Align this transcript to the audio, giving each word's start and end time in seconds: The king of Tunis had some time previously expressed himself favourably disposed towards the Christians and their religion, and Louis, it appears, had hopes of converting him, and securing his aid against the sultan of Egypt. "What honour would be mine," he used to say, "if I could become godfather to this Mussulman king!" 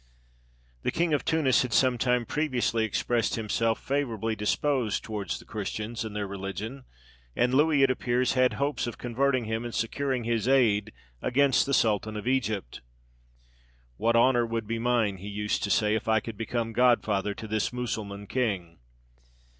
The 0.81 0.89
king 0.89 1.13
of 1.13 1.23
Tunis 1.23 1.61
had 1.61 1.73
some 1.73 1.99
time 1.99 2.25
previously 2.25 2.85
expressed 2.85 3.35
himself 3.35 3.79
favourably 3.79 4.35
disposed 4.35 5.03
towards 5.03 5.37
the 5.37 5.45
Christians 5.45 6.03
and 6.03 6.15
their 6.15 6.25
religion, 6.25 6.85
and 7.35 7.53
Louis, 7.53 7.83
it 7.83 7.91
appears, 7.91 8.33
had 8.33 8.53
hopes 8.53 8.87
of 8.87 8.97
converting 8.97 9.45
him, 9.45 9.63
and 9.63 9.75
securing 9.75 10.23
his 10.23 10.47
aid 10.47 10.91
against 11.21 11.67
the 11.67 11.73
sultan 11.75 12.17
of 12.17 12.27
Egypt. 12.27 12.81
"What 13.97 14.15
honour 14.15 14.43
would 14.47 14.65
be 14.65 14.79
mine," 14.79 15.17
he 15.17 15.27
used 15.27 15.61
to 15.65 15.69
say, 15.69 15.93
"if 15.93 16.07
I 16.07 16.19
could 16.19 16.35
become 16.35 16.73
godfather 16.73 17.35
to 17.35 17.47
this 17.47 17.71
Mussulman 17.71 18.25
king!" 18.25 18.79